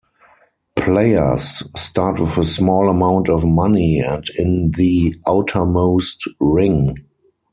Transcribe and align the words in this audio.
Players 0.75 1.61
start 1.79 2.19
with 2.19 2.35
a 2.39 2.43
small 2.43 2.89
amount 2.89 3.29
of 3.29 3.45
money 3.45 3.99
and 3.99 4.23
in 4.35 4.71
the 4.71 5.13
outermost 5.27 6.27
ring. 6.39 6.95